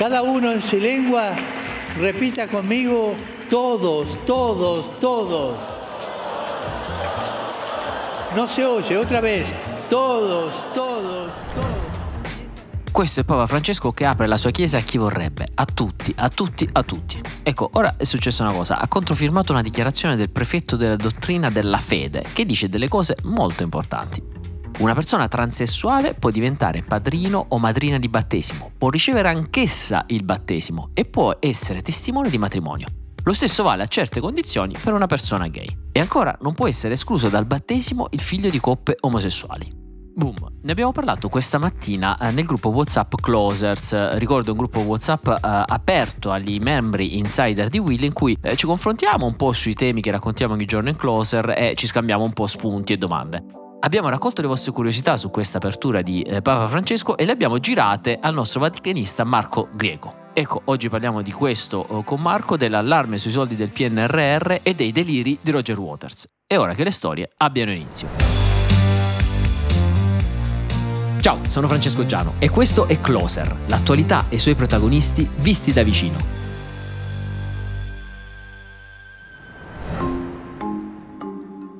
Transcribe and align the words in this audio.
Cada 0.00 0.22
uno 0.22 0.50
en 0.50 0.62
su 0.62 0.78
lengua 0.78 1.34
repita 1.98 2.48
conmigo 2.48 3.14
todos, 3.50 4.16
todos, 4.24 4.98
todos. 4.98 5.58
No 8.34 8.46
se 8.46 8.64
oye, 8.64 8.96
otra 8.96 9.20
vez. 9.20 9.52
Todos, 9.90 10.54
todos, 10.72 11.30
todos. 11.54 12.90
Questo 12.90 13.20
è 13.20 13.24
Papa 13.24 13.46
Francesco 13.46 13.92
che 13.92 14.06
apre 14.06 14.26
la 14.26 14.38
sua 14.38 14.50
chiesa 14.50 14.78
a 14.78 14.80
chi 14.80 14.96
vorrebbe, 14.96 15.46
a 15.52 15.66
tutti, 15.66 16.14
a 16.16 16.30
tutti, 16.30 16.66
a 16.72 16.82
tutti. 16.82 17.20
Ecco, 17.42 17.68
ora 17.74 17.96
è 17.98 18.04
successa 18.04 18.42
una 18.42 18.54
cosa, 18.54 18.78
ha 18.78 18.88
controfirmato 18.88 19.52
una 19.52 19.60
dichiarazione 19.60 20.16
del 20.16 20.30
prefetto 20.30 20.76
della 20.76 20.96
dottrina 20.96 21.50
della 21.50 21.76
fede 21.76 22.24
che 22.32 22.46
dice 22.46 22.70
delle 22.70 22.88
cose 22.88 23.16
molto 23.24 23.62
importanti. 23.62 24.29
Una 24.80 24.94
persona 24.94 25.28
transessuale 25.28 26.14
può 26.14 26.30
diventare 26.30 26.82
padrino 26.82 27.44
o 27.48 27.58
madrina 27.58 27.98
di 27.98 28.08
battesimo, 28.08 28.70
può 28.78 28.88
ricevere 28.88 29.28
anch'essa 29.28 30.04
il 30.06 30.24
battesimo 30.24 30.88
e 30.94 31.04
può 31.04 31.36
essere 31.38 31.82
testimone 31.82 32.30
di 32.30 32.38
matrimonio. 32.38 32.86
Lo 33.24 33.34
stesso 33.34 33.62
vale 33.62 33.82
a 33.82 33.86
certe 33.86 34.20
condizioni 34.20 34.74
per 34.82 34.94
una 34.94 35.04
persona 35.04 35.48
gay. 35.48 35.68
E 35.92 36.00
ancora 36.00 36.34
non 36.40 36.54
può 36.54 36.66
essere 36.66 36.94
escluso 36.94 37.28
dal 37.28 37.44
battesimo 37.44 38.06
il 38.12 38.20
figlio 38.20 38.48
di 38.48 38.58
coppie 38.58 38.96
omosessuali. 39.00 39.68
Boom, 40.14 40.60
ne 40.62 40.72
abbiamo 40.72 40.92
parlato 40.92 41.28
questa 41.28 41.58
mattina 41.58 42.16
eh, 42.16 42.30
nel 42.30 42.46
gruppo 42.46 42.70
WhatsApp 42.70 43.16
Closers, 43.20 44.16
ricordo 44.16 44.52
un 44.52 44.56
gruppo 44.56 44.80
WhatsApp 44.80 45.28
eh, 45.28 45.38
aperto 45.42 46.30
agli 46.30 46.58
membri 46.58 47.18
insider 47.18 47.68
di 47.68 47.78
Will 47.78 48.02
in 48.04 48.14
cui 48.14 48.34
eh, 48.40 48.56
ci 48.56 48.64
confrontiamo 48.64 49.26
un 49.26 49.36
po' 49.36 49.52
sui 49.52 49.74
temi 49.74 50.00
che 50.00 50.10
raccontiamo 50.10 50.54
ogni 50.54 50.64
giorno 50.64 50.88
in 50.88 50.96
Closer 50.96 51.50
e 51.54 51.74
ci 51.76 51.86
scambiamo 51.86 52.24
un 52.24 52.32
po' 52.32 52.46
spunti 52.46 52.94
e 52.94 52.96
domande. 52.96 53.44
Abbiamo 53.82 54.10
raccolto 54.10 54.42
le 54.42 54.46
vostre 54.46 54.72
curiosità 54.72 55.16
su 55.16 55.30
questa 55.30 55.56
apertura 55.56 56.02
di 56.02 56.20
eh, 56.20 56.42
Papa 56.42 56.68
Francesco 56.68 57.16
e 57.16 57.24
le 57.24 57.32
abbiamo 57.32 57.58
girate 57.58 58.18
al 58.20 58.34
nostro 58.34 58.60
vaticanista 58.60 59.24
Marco 59.24 59.68
Greco. 59.72 60.28
Ecco, 60.34 60.60
oggi 60.66 60.90
parliamo 60.90 61.22
di 61.22 61.32
questo 61.32 61.86
eh, 61.88 62.04
con 62.04 62.20
Marco, 62.20 62.58
dell'allarme 62.58 63.16
sui 63.16 63.30
soldi 63.30 63.56
del 63.56 63.70
PNRR 63.70 64.56
e 64.62 64.74
dei 64.74 64.92
deliri 64.92 65.38
di 65.40 65.50
Roger 65.50 65.78
Waters. 65.78 66.26
È 66.46 66.58
ora 66.58 66.74
che 66.74 66.84
le 66.84 66.90
storie 66.90 67.30
abbiano 67.38 67.70
inizio. 67.70 68.08
Ciao, 71.20 71.38
sono 71.46 71.66
Francesco 71.66 72.04
Giano 72.04 72.34
e 72.38 72.50
questo 72.50 72.86
è 72.86 73.00
Closer, 73.00 73.54
l'attualità 73.66 74.26
e 74.28 74.34
i 74.34 74.38
suoi 74.38 74.56
protagonisti 74.56 75.26
visti 75.36 75.72
da 75.72 75.82
vicino. 75.82 76.39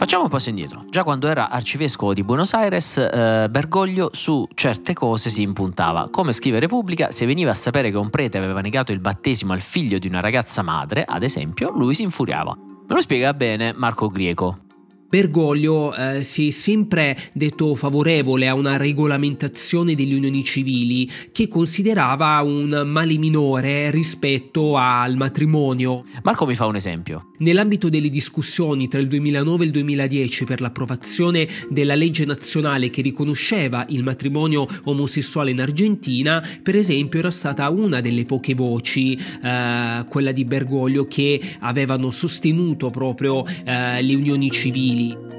Facciamo 0.00 0.22
un 0.22 0.30
passo 0.30 0.48
indietro. 0.48 0.82
Già 0.88 1.04
quando 1.04 1.28
era 1.28 1.50
arcivescovo 1.50 2.14
di 2.14 2.22
Buenos 2.22 2.54
Aires, 2.54 2.96
eh, 2.96 3.48
Bergoglio 3.50 4.08
su 4.14 4.48
certe 4.54 4.94
cose 4.94 5.28
si 5.28 5.42
impuntava. 5.42 6.08
Come 6.08 6.32
scrive 6.32 6.58
Repubblica, 6.58 7.12
se 7.12 7.26
veniva 7.26 7.50
a 7.50 7.54
sapere 7.54 7.90
che 7.90 7.98
un 7.98 8.08
prete 8.08 8.38
aveva 8.38 8.62
negato 8.62 8.92
il 8.92 8.98
battesimo 8.98 9.52
al 9.52 9.60
figlio 9.60 9.98
di 9.98 10.08
una 10.08 10.20
ragazza 10.20 10.62
madre, 10.62 11.04
ad 11.06 11.22
esempio, 11.22 11.70
lui 11.76 11.92
si 11.92 12.02
infuriava. 12.02 12.56
Me 12.56 12.94
lo 12.94 13.02
spiega 13.02 13.34
bene 13.34 13.74
Marco 13.74 14.08
Grieco. 14.08 14.69
Bergoglio 15.10 15.92
eh, 15.92 16.22
si 16.22 16.46
è 16.46 16.50
sempre 16.52 17.18
detto 17.32 17.74
favorevole 17.74 18.46
a 18.46 18.54
una 18.54 18.76
regolamentazione 18.76 19.96
delle 19.96 20.14
unioni 20.14 20.44
civili 20.44 21.10
che 21.32 21.48
considerava 21.48 22.40
un 22.42 22.84
male 22.86 23.18
minore 23.18 23.90
rispetto 23.90 24.76
al 24.76 25.16
matrimonio. 25.16 26.04
Marco 26.22 26.46
mi 26.46 26.54
fa 26.54 26.66
un 26.66 26.76
esempio. 26.76 27.32
Nell'ambito 27.38 27.88
delle 27.88 28.08
discussioni 28.08 28.86
tra 28.86 29.00
il 29.00 29.08
2009 29.08 29.64
e 29.64 29.66
il 29.66 29.72
2010 29.72 30.44
per 30.44 30.60
l'approvazione 30.60 31.48
della 31.68 31.96
legge 31.96 32.24
nazionale 32.24 32.88
che 32.88 33.02
riconosceva 33.02 33.84
il 33.88 34.04
matrimonio 34.04 34.68
omosessuale 34.84 35.50
in 35.50 35.60
Argentina, 35.60 36.40
per 36.62 36.76
esempio 36.76 37.18
era 37.18 37.32
stata 37.32 37.68
una 37.68 38.00
delle 38.00 38.24
poche 38.24 38.54
voci, 38.54 39.14
eh, 39.16 40.04
quella 40.08 40.30
di 40.30 40.44
Bergoglio, 40.44 41.06
che 41.06 41.40
avevano 41.58 42.12
sostenuto 42.12 42.90
proprio 42.90 43.44
eh, 43.64 44.00
le 44.02 44.14
unioni 44.14 44.52
civili 44.52 44.98
femminili. 45.00 45.38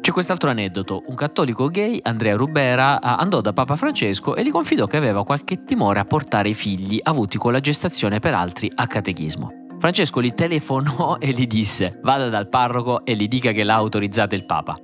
C'è 0.00 0.10
quest'altro 0.10 0.50
aneddoto. 0.50 1.04
Un 1.06 1.14
cattolico 1.14 1.68
gay, 1.68 2.00
Andrea 2.02 2.34
Rubera, 2.34 3.00
andò 3.00 3.40
da 3.40 3.52
Papa 3.52 3.76
Francesco 3.76 4.34
e 4.34 4.42
gli 4.42 4.50
confidò 4.50 4.86
che 4.86 4.96
aveva 4.96 5.24
qualche 5.24 5.62
timore 5.62 6.00
a 6.00 6.04
portare 6.04 6.48
i 6.48 6.54
figli 6.54 6.98
avuti 7.02 7.38
con 7.38 7.52
la 7.52 7.60
gestazione 7.60 8.18
per 8.18 8.34
altri 8.34 8.70
a 8.74 8.86
catechismo. 8.86 9.60
Francesco 9.78 10.20
gli 10.20 10.32
telefonò 10.34 11.18
e 11.20 11.30
gli 11.30 11.46
disse 11.46 12.00
vada 12.02 12.28
dal 12.28 12.48
parroco 12.48 13.04
e 13.04 13.14
gli 13.14 13.28
dica 13.28 13.52
che 13.52 13.62
l'ha 13.62 13.74
autorizzata 13.74 14.34
il 14.34 14.44
Papa. 14.44 14.76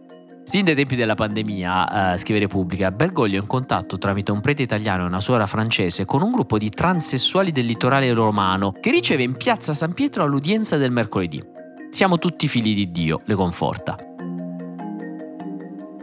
Sin 0.45 0.65
dai 0.65 0.77
tempi 0.77 0.97
della 0.97 1.15
pandemia, 1.15 2.15
eh, 2.15 2.19
scrive 2.19 2.39
Repubblica, 2.39 2.91
Bergoglio 2.91 3.37
è 3.37 3.41
in 3.41 3.47
contatto 3.47 3.99
tramite 3.99 4.33
un 4.33 4.41
prete 4.41 4.63
italiano 4.63 5.03
e 5.03 5.07
una 5.07 5.21
suora 5.21 5.47
francese 5.47 6.07
con 6.07 6.23
un 6.23 6.31
gruppo 6.31 6.57
di 6.57 6.71
transessuali 6.71 7.53
del 7.53 7.67
litorale 7.67 8.11
romano 8.15 8.73
che 8.73 8.91
riceve 8.91 9.25
in 9.25 9.37
piazza 9.37 9.75
San 9.75 9.93
Pietro 9.93 10.23
all'udienza 10.23 10.79
del 10.79 10.91
mercoledì. 10.91 11.58
Siamo 11.91 12.19
tutti 12.19 12.49
figli 12.49 12.75
di 12.75 12.91
Dio, 12.91 13.21
le 13.25 13.35
conforta. 13.35 13.97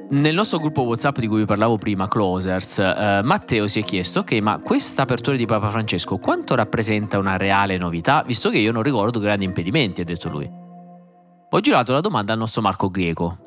Nel 0.07 0.35
nostro 0.35 0.59
gruppo 0.59 0.83
WhatsApp 0.83 1.19
di 1.19 1.27
cui 1.27 1.39
vi 1.39 1.45
parlavo 1.45 1.77
prima, 1.77 2.07
Closers, 2.07 2.79
eh, 2.79 3.21
Matteo 3.23 3.67
si 3.67 3.79
è 3.79 3.83
chiesto: 3.83 4.19
ok, 4.19 4.33
ma 4.33 4.59
questa 4.59 5.03
apertura 5.03 5.35
di 5.37 5.45
Papa 5.45 5.69
Francesco 5.69 6.17
quanto 6.17 6.55
rappresenta 6.55 7.17
una 7.17 7.37
reale 7.37 7.77
novità, 7.77 8.23
visto 8.25 8.49
che 8.49 8.57
io 8.57 8.71
non 8.71 8.83
ricordo 8.83 9.19
grandi 9.19 9.45
impedimenti, 9.45 10.01
ha 10.01 10.05
detto 10.05 10.29
lui. 10.29 10.49
Ho 11.49 11.59
girato 11.59 11.93
la 11.93 12.01
domanda 12.01 12.33
al 12.33 12.39
nostro 12.39 12.61
Marco 12.61 12.89
Greco. 12.89 13.37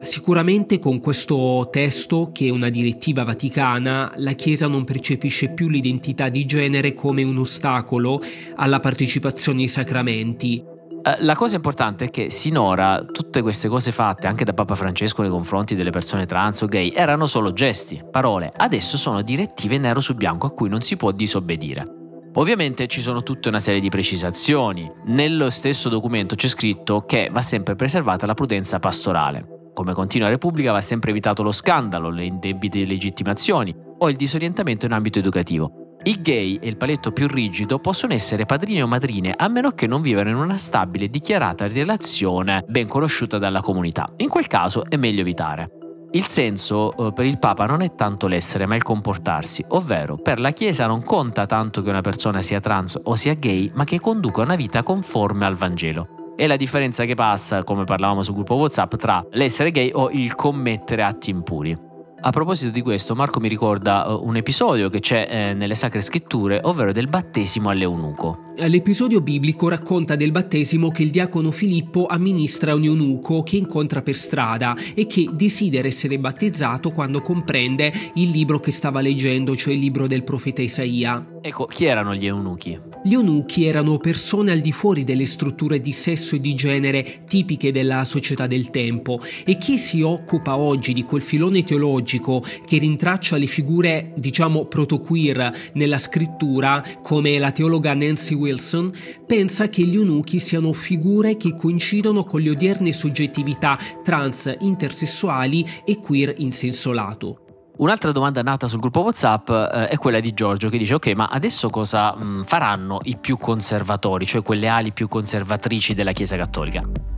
Sicuramente 0.00 0.78
con 0.78 1.00
questo 1.00 1.68
testo, 1.70 2.30
che 2.32 2.46
è 2.46 2.50
una 2.50 2.68
direttiva 2.68 3.24
vaticana, 3.24 4.12
la 4.16 4.32
Chiesa 4.32 4.66
non 4.66 4.84
percepisce 4.84 5.48
più 5.50 5.68
l'identità 5.68 6.28
di 6.28 6.44
genere 6.44 6.94
come 6.94 7.22
un 7.22 7.38
ostacolo 7.38 8.20
alla 8.56 8.80
partecipazione 8.80 9.62
ai 9.62 9.68
sacramenti, 9.68 10.62
eh, 11.06 11.16
la 11.20 11.36
cosa 11.36 11.54
importante 11.54 12.06
è 12.06 12.10
che 12.10 12.30
sinora 12.30 13.04
tutte 13.04 13.40
queste 13.40 13.68
cose 13.68 13.92
fatte 13.92 14.26
anche 14.26 14.42
da 14.44 14.54
Papa 14.54 14.74
Francesco 14.74 15.22
nei 15.22 15.30
confronti 15.30 15.76
delle 15.76 15.90
persone 15.90 16.26
trans 16.26 16.62
o 16.62 16.66
gay 16.66 16.90
erano 16.90 17.28
solo 17.28 17.52
gesti, 17.52 18.02
parole, 18.10 18.50
adesso 18.56 18.96
sono 18.96 19.22
direttive 19.22 19.78
nero 19.78 20.00
su 20.00 20.14
bianco 20.14 20.46
a 20.46 20.50
cui 20.50 20.68
non 20.68 20.80
si 20.80 20.96
può 20.96 21.12
disobbedire. 21.12 21.94
Ovviamente 22.34 22.88
ci 22.88 23.00
sono 23.00 23.22
tutta 23.22 23.48
una 23.48 23.60
serie 23.60 23.80
di 23.80 23.88
precisazioni. 23.88 24.90
Nello 25.04 25.48
stesso 25.48 25.88
documento 25.88 26.34
c'è 26.34 26.48
scritto 26.48 27.04
che 27.06 27.30
va 27.32 27.40
sempre 27.40 27.76
preservata 27.76 28.26
la 28.26 28.34
prudenza 28.34 28.80
pastorale. 28.80 29.70
Come 29.72 29.92
continua 29.92 30.28
Repubblica 30.28 30.72
va 30.72 30.80
sempre 30.80 31.12
evitato 31.12 31.44
lo 31.44 31.52
scandalo, 31.52 32.10
le 32.10 32.24
indebite 32.24 32.84
legittimazioni 32.84 33.74
o 33.98 34.10
il 34.10 34.16
disorientamento 34.16 34.86
in 34.86 34.92
ambito 34.92 35.20
educativo. 35.20 35.85
I 36.06 36.20
gay 36.22 36.56
e 36.62 36.68
il 36.68 36.76
paletto 36.76 37.10
più 37.10 37.26
rigido 37.26 37.80
possono 37.80 38.12
essere 38.12 38.46
padrini 38.46 38.80
o 38.80 38.86
madrine 38.86 39.34
a 39.36 39.48
meno 39.48 39.72
che 39.72 39.88
non 39.88 40.02
vivano 40.02 40.28
in 40.28 40.36
una 40.36 40.56
stabile 40.56 41.06
e 41.06 41.10
dichiarata 41.10 41.66
relazione 41.66 42.62
ben 42.68 42.86
conosciuta 42.86 43.38
dalla 43.38 43.60
comunità. 43.60 44.06
In 44.18 44.28
quel 44.28 44.46
caso 44.46 44.84
è 44.88 44.94
meglio 44.94 45.22
evitare. 45.22 45.68
Il 46.12 46.22
senso 46.22 46.96
eh, 46.96 47.12
per 47.12 47.24
il 47.24 47.40
Papa 47.40 47.66
non 47.66 47.80
è 47.80 47.96
tanto 47.96 48.28
l'essere 48.28 48.66
ma 48.66 48.76
il 48.76 48.84
comportarsi, 48.84 49.64
ovvero 49.70 50.16
per 50.16 50.38
la 50.38 50.52
Chiesa 50.52 50.86
non 50.86 51.02
conta 51.02 51.44
tanto 51.44 51.82
che 51.82 51.90
una 51.90 52.02
persona 52.02 52.40
sia 52.40 52.60
trans 52.60 53.00
o 53.02 53.16
sia 53.16 53.34
gay, 53.34 53.72
ma 53.74 53.82
che 53.82 53.98
conduca 53.98 54.42
una 54.42 54.54
vita 54.54 54.84
conforme 54.84 55.44
al 55.44 55.56
Vangelo. 55.56 56.34
È 56.36 56.46
la 56.46 56.56
differenza 56.56 57.04
che 57.04 57.14
passa, 57.14 57.64
come 57.64 57.82
parlavamo 57.82 58.22
sul 58.22 58.34
gruppo 58.34 58.54
WhatsApp, 58.54 58.94
tra 58.94 59.26
l'essere 59.32 59.72
gay 59.72 59.90
o 59.92 60.10
il 60.10 60.36
commettere 60.36 61.02
atti 61.02 61.30
impuri. 61.30 61.85
A 62.18 62.30
proposito 62.30 62.70
di 62.70 62.80
questo, 62.80 63.14
Marco 63.14 63.40
mi 63.40 63.48
ricorda 63.48 64.08
uh, 64.08 64.26
un 64.26 64.36
episodio 64.36 64.88
che 64.88 65.00
c'è 65.00 65.28
eh, 65.28 65.54
nelle 65.54 65.74
Sacre 65.74 66.00
Scritture, 66.00 66.60
ovvero 66.62 66.90
del 66.90 67.08
battesimo 67.08 67.68
all'eunuco. 67.68 68.44
L'episodio 68.58 69.20
biblico 69.20 69.68
racconta 69.68 70.16
del 70.16 70.30
battesimo 70.30 70.90
che 70.90 71.02
il 71.02 71.10
diacono 71.10 71.50
Filippo 71.50 72.06
amministra 72.06 72.72
a 72.72 72.74
un 72.74 72.84
eunuco 72.84 73.42
che 73.42 73.58
incontra 73.58 74.00
per 74.00 74.16
strada 74.16 74.74
e 74.94 75.06
che 75.06 75.28
desidera 75.30 75.86
essere 75.86 76.18
battezzato 76.18 76.90
quando 76.90 77.20
comprende 77.20 77.92
il 78.14 78.30
libro 78.30 78.58
che 78.60 78.70
stava 78.70 79.02
leggendo, 79.02 79.54
cioè 79.54 79.74
il 79.74 79.80
libro 79.80 80.06
del 80.06 80.24
profeta 80.24 80.62
Isaia. 80.62 81.34
Ecco, 81.42 81.66
chi 81.66 81.84
erano 81.84 82.14
gli 82.14 82.26
eunuchi? 82.26 82.80
Gli 83.04 83.12
eunuchi 83.12 83.66
erano 83.66 83.98
persone 83.98 84.52
al 84.52 84.60
di 84.60 84.72
fuori 84.72 85.04
delle 85.04 85.26
strutture 85.26 85.78
di 85.78 85.92
sesso 85.92 86.34
e 86.34 86.40
di 86.40 86.54
genere 86.54 87.24
tipiche 87.28 87.70
della 87.70 88.04
società 88.04 88.46
del 88.46 88.70
tempo 88.70 89.20
e 89.44 89.58
chi 89.58 89.76
si 89.76 90.00
occupa 90.00 90.56
oggi 90.56 90.94
di 90.94 91.02
quel 91.04 91.22
filone 91.22 91.62
teologico 91.62 92.05
che 92.06 92.78
rintraccia 92.78 93.36
le 93.36 93.46
figure, 93.46 94.12
diciamo, 94.16 94.66
proto-queer 94.66 95.70
nella 95.74 95.98
scrittura, 95.98 96.82
come 97.02 97.38
la 97.38 97.50
teologa 97.50 97.94
Nancy 97.94 98.34
Wilson, 98.34 98.90
pensa 99.26 99.68
che 99.68 99.82
gli 99.82 99.96
eunuchi 99.96 100.38
siano 100.38 100.72
figure 100.72 101.36
che 101.36 101.54
coincidono 101.54 102.24
con 102.24 102.40
le 102.40 102.50
odierne 102.50 102.92
soggettività 102.92 103.78
trans, 104.04 104.54
intersessuali 104.60 105.66
e 105.84 105.98
queer 105.98 106.34
in 106.38 106.52
senso 106.52 106.92
lato. 106.92 107.40
Un'altra 107.78 108.10
domanda 108.10 108.40
nata 108.40 108.68
sul 108.68 108.80
gruppo 108.80 109.02
WhatsApp 109.02 109.50
eh, 109.50 109.88
è 109.88 109.98
quella 109.98 110.20
di 110.20 110.32
Giorgio 110.32 110.70
che 110.70 110.78
dice 110.78 110.94
ok 110.94 111.08
ma 111.08 111.26
adesso 111.26 111.68
cosa 111.68 112.14
mh, 112.14 112.24
mm, 112.24 112.40
faranno 112.40 113.00
i 113.02 113.18
più 113.20 113.36
conservatori, 113.36 114.24
cioè 114.24 114.42
quelle 114.42 114.68
ali 114.68 114.92
più 114.92 115.08
conservatrici 115.08 115.92
della 115.92 116.12
Chiesa 116.12 116.36
Cattolica? 116.36 117.15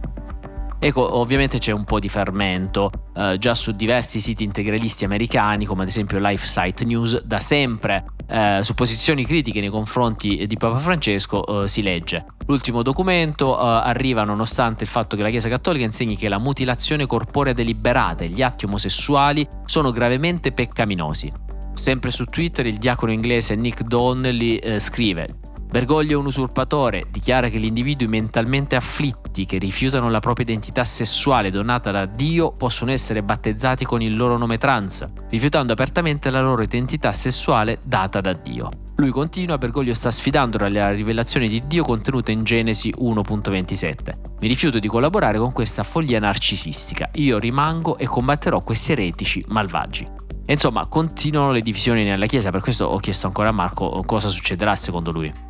Ecco, 0.80 1.16
ovviamente 1.16 1.58
c'è 1.58 1.72
un 1.72 1.84
po' 1.84 1.98
di 1.98 2.08
fermento, 2.08 2.90
eh, 3.16 3.36
già 3.38 3.54
su 3.54 3.72
diversi 3.72 4.20
siti 4.20 4.44
integralisti 4.44 5.04
americani, 5.04 5.64
come 5.64 5.82
ad 5.82 5.88
esempio 5.88 6.18
LifeSite 6.20 6.84
News, 6.84 7.22
da 7.24 7.40
sempre 7.40 8.04
eh, 8.28 8.60
su 8.62 8.74
posizioni 8.74 9.24
critiche 9.24 9.58
nei 9.58 9.70
confronti 9.70 10.46
di 10.46 10.56
Papa 10.56 10.78
Francesco 10.78 11.64
eh, 11.64 11.68
si 11.68 11.82
legge. 11.82 12.26
L'ultimo 12.46 12.82
documento 12.82 13.58
eh, 13.58 13.62
arriva 13.62 14.22
nonostante 14.22 14.84
il 14.84 14.90
fatto 14.90 15.16
che 15.16 15.22
la 15.22 15.30
Chiesa 15.30 15.48
Cattolica 15.48 15.84
insegni 15.84 16.16
che 16.16 16.28
la 16.28 16.38
mutilazione 16.38 17.06
corporea 17.06 17.52
deliberata 17.52 18.22
e 18.22 18.28
gli 18.28 18.42
atti 18.42 18.66
omosessuali 18.66 19.46
sono 19.64 19.90
gravemente 19.90 20.52
peccaminosi. 20.52 21.32
Sempre 21.74 22.12
su 22.12 22.24
Twitter 22.24 22.66
il 22.66 22.78
diacono 22.78 23.10
inglese 23.10 23.56
Nick 23.56 23.82
Donnelly 23.82 24.56
eh, 24.56 24.78
scrive 24.78 25.38
Bergoglio 25.70 26.12
è 26.12 26.18
un 26.18 26.24
usurpatore, 26.24 27.04
dichiara 27.10 27.50
che 27.50 27.58
gli 27.58 27.66
individui 27.66 28.06
mentalmente 28.06 28.74
afflitti 28.74 29.44
che 29.44 29.58
rifiutano 29.58 30.08
la 30.08 30.18
propria 30.18 30.46
identità 30.46 30.82
sessuale 30.82 31.50
donata 31.50 31.90
da 31.90 32.06
Dio 32.06 32.52
possono 32.52 32.90
essere 32.90 33.22
battezzati 33.22 33.84
con 33.84 34.00
il 34.00 34.16
loro 34.16 34.38
nome 34.38 34.56
trans, 34.56 35.04
rifiutando 35.28 35.74
apertamente 35.74 36.30
la 36.30 36.40
loro 36.40 36.62
identità 36.62 37.12
sessuale 37.12 37.80
data 37.84 38.22
da 38.22 38.32
Dio. 38.32 38.70
Lui 38.96 39.10
continua, 39.10 39.58
Bergoglio 39.58 39.92
sta 39.92 40.10
sfidando 40.10 40.56
la 40.56 40.90
rivelazione 40.90 41.48
di 41.48 41.62
Dio 41.66 41.84
contenuta 41.84 42.32
in 42.32 42.44
Genesi 42.44 42.92
1.27. 42.98 43.96
Mi 44.40 44.48
rifiuto 44.48 44.78
di 44.78 44.88
collaborare 44.88 45.36
con 45.36 45.52
questa 45.52 45.82
follia 45.82 46.18
narcisistica. 46.18 47.10
Io 47.16 47.38
rimango 47.38 47.98
e 47.98 48.06
combatterò 48.06 48.62
questi 48.62 48.92
eretici 48.92 49.44
malvagi. 49.48 50.06
Insomma, 50.46 50.86
continuano 50.86 51.52
le 51.52 51.60
divisioni 51.60 52.04
nella 52.04 52.24
Chiesa, 52.24 52.50
per 52.50 52.62
questo 52.62 52.86
ho 52.86 52.98
chiesto 52.98 53.26
ancora 53.26 53.50
a 53.50 53.52
Marco 53.52 54.02
cosa 54.06 54.28
succederà 54.28 54.74
secondo 54.74 55.12
lui 55.12 55.47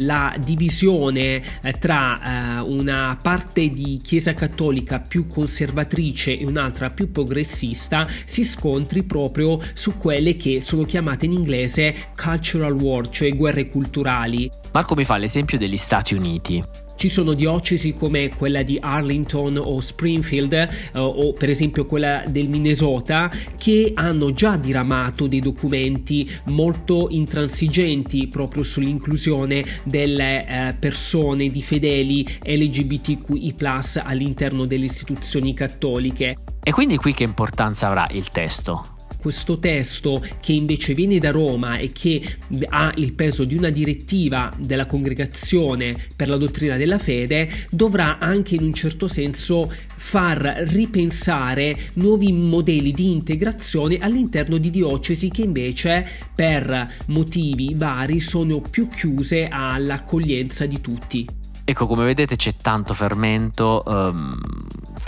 la 0.00 0.34
divisione 0.38 1.42
eh, 1.62 1.72
tra 1.78 2.58
eh, 2.58 2.60
una 2.60 3.18
parte 3.20 3.70
di 3.70 4.00
Chiesa 4.02 4.34
cattolica 4.34 5.00
più 5.00 5.26
conservatrice 5.26 6.36
e 6.36 6.44
un'altra 6.44 6.90
più 6.90 7.10
progressista 7.10 8.06
si 8.24 8.44
scontri 8.44 9.02
proprio 9.02 9.58
su 9.74 9.96
quelle 9.96 10.36
che 10.36 10.60
sono 10.60 10.84
chiamate 10.84 11.26
in 11.26 11.32
inglese 11.32 11.94
cultural 12.14 12.72
war, 12.72 13.08
cioè 13.08 13.34
guerre 13.34 13.68
culturali. 13.68 14.50
Marco 14.72 14.94
mi 14.94 15.04
fa 15.04 15.16
l'esempio 15.16 15.58
degli 15.58 15.76
Stati 15.76 16.14
Uniti. 16.14 16.62
Ci 17.00 17.08
sono 17.08 17.32
diocesi 17.32 17.94
come 17.94 18.28
quella 18.28 18.62
di 18.62 18.76
Arlington 18.78 19.56
o 19.56 19.80
Springfield 19.80 20.52
eh, 20.52 20.68
o 20.92 21.32
per 21.32 21.48
esempio 21.48 21.86
quella 21.86 22.24
del 22.28 22.50
Minnesota 22.50 23.30
che 23.56 23.92
hanno 23.94 24.34
già 24.34 24.58
diramato 24.58 25.26
dei 25.26 25.40
documenti 25.40 26.30
molto 26.48 27.06
intransigenti 27.08 28.28
proprio 28.28 28.64
sull'inclusione 28.64 29.64
delle 29.84 30.46
eh, 30.46 30.74
persone 30.78 31.48
di 31.48 31.62
fedeli 31.62 32.22
LGBTQI 32.44 33.54
all'interno 34.02 34.66
delle 34.66 34.84
istituzioni 34.84 35.54
cattoliche. 35.54 36.36
E 36.62 36.70
quindi 36.70 36.96
qui 36.96 37.14
che 37.14 37.24
importanza 37.24 37.86
avrà 37.86 38.06
il 38.10 38.28
testo? 38.28 38.99
Questo 39.20 39.58
testo 39.58 40.24
che 40.40 40.52
invece 40.52 40.94
viene 40.94 41.18
da 41.18 41.30
Roma 41.30 41.78
e 41.78 41.92
che 41.92 42.22
ha 42.68 42.92
il 42.96 43.12
peso 43.12 43.44
di 43.44 43.54
una 43.54 43.70
direttiva 43.70 44.52
della 44.58 44.86
congregazione 44.86 45.96
per 46.16 46.28
la 46.28 46.36
dottrina 46.36 46.76
della 46.76 46.98
fede 46.98 47.48
dovrà 47.70 48.18
anche 48.18 48.54
in 48.56 48.62
un 48.62 48.74
certo 48.74 49.06
senso 49.06 49.70
far 49.86 50.64
ripensare 50.66 51.76
nuovi 51.94 52.32
modelli 52.32 52.92
di 52.92 53.10
integrazione 53.10 53.98
all'interno 53.98 54.56
di 54.56 54.70
diocesi 54.70 55.28
che 55.30 55.42
invece 55.42 56.06
per 56.34 56.94
motivi 57.06 57.74
vari 57.76 58.18
sono 58.20 58.60
più 58.60 58.88
chiuse 58.88 59.46
all'accoglienza 59.48 60.66
di 60.66 60.80
tutti. 60.80 61.39
Ecco, 61.70 61.86
come 61.86 62.04
vedete 62.04 62.34
c'è 62.34 62.56
tanto 62.60 62.94
fermento. 62.94 63.84
Um, 63.86 64.40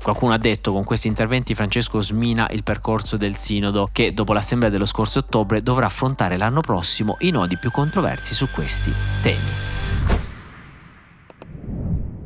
qualcuno 0.01 0.33
ha 0.33 0.39
detto 0.39 0.73
con 0.73 0.85
questi 0.85 1.09
interventi 1.09 1.57
Francesco 1.57 2.01
smina 2.01 2.49
il 2.53 2.63
percorso 2.63 3.17
del 3.17 3.35
sinodo 3.35 3.89
che 3.91 4.15
dopo 4.15 4.33
l'assemblea 4.33 4.71
dello 4.71 4.87
scorso 4.87 5.19
ottobre 5.19 5.61
dovrà 5.61 5.87
affrontare 5.87 6.37
l'anno 6.37 6.61
prossimo 6.61 7.17
i 7.23 7.31
nodi 7.31 7.57
più 7.59 7.73
controversi 7.73 8.33
su 8.33 8.49
questi 8.49 8.93
temi. 9.25 9.51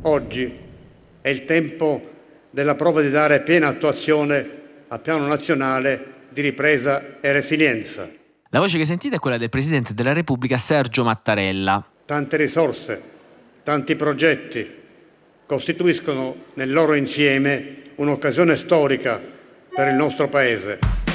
Oggi 0.02 0.58
è 1.22 1.28
il 1.30 1.46
tempo 1.46 2.10
della 2.50 2.74
prova 2.74 3.00
di 3.00 3.08
dare 3.08 3.40
piena 3.40 3.68
attuazione 3.68 4.50
al 4.88 5.00
piano 5.00 5.26
nazionale 5.26 6.26
di 6.28 6.42
ripresa 6.42 7.20
e 7.22 7.32
resilienza. 7.32 8.06
La 8.50 8.60
voce 8.60 8.76
che 8.76 8.84
sentite 8.84 9.16
è 9.16 9.18
quella 9.18 9.38
del 9.38 9.48
Presidente 9.48 9.94
della 9.94 10.12
Repubblica 10.12 10.58
Sergio 10.58 11.04
Mattarella. 11.04 11.82
Tante 12.04 12.36
risorse 12.36 13.14
Tanti 13.66 13.96
progetti 13.96 14.64
costituiscono 15.44 16.36
nel 16.54 16.72
loro 16.72 16.94
insieme 16.94 17.82
un'occasione 17.96 18.54
storica 18.54 19.20
per 19.74 19.88
il 19.88 19.94
nostro 19.94 20.28
Paese. 20.28 21.05